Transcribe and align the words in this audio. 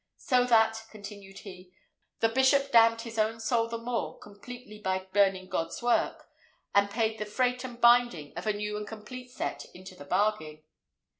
"So 0.17 0.45
that," 0.45 0.81
continued 0.89 1.37
he, 1.45 1.71
"the 2.21 2.29
bishop 2.29 2.71
damned 2.71 3.01
his 3.01 3.19
own 3.19 3.39
soul 3.39 3.67
the 3.67 3.77
more 3.77 4.17
completely 4.17 4.79
by 4.79 5.05
burning 5.13 5.47
God's 5.47 5.83
Word, 5.83 6.17
and 6.73 6.89
paid 6.89 7.19
the 7.19 7.25
freight 7.27 7.63
and 7.63 7.79
binding 7.79 8.33
of 8.35 8.47
a 8.47 8.53
new 8.53 8.77
and 8.77 8.87
complete 8.87 9.29
set 9.29 9.65
into 9.75 9.93
the 9.93 10.05
bargain." 10.05 10.63